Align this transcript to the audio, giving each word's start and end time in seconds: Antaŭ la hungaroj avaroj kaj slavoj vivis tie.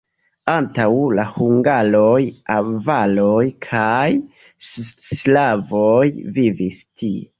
Antaŭ 0.51 0.85
la 1.17 1.25
hungaroj 1.33 2.23
avaroj 2.55 3.45
kaj 3.67 4.09
slavoj 4.71 6.03
vivis 6.39 6.81
tie. 6.89 7.25